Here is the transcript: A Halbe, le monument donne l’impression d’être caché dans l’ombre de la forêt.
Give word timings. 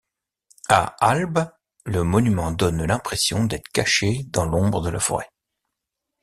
A 0.69 0.95
Halbe, 0.99 1.51
le 1.85 2.01
monument 2.03 2.49
donne 2.51 2.83
l’impression 2.87 3.43
d’être 3.45 3.67
caché 3.69 4.23
dans 4.31 4.45
l’ombre 4.45 4.81
de 4.81 4.89
la 4.89 4.99
forêt. 4.99 5.29